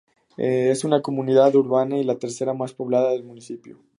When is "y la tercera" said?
1.99-2.55